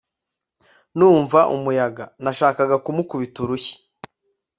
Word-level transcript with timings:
numva 0.97 1.39
umuyaga, 1.55 2.03
nashakaga 2.23 2.75
kumukubita 2.85 3.37
urushyi. 3.41 3.75